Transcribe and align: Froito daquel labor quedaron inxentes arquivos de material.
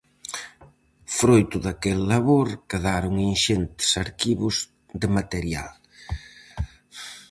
Froito 1.17 1.57
daquel 1.67 1.99
labor 2.13 2.47
quedaron 2.69 3.13
inxentes 3.31 3.91
arquivos 4.05 4.55
de 5.01 5.07
material. 5.17 5.71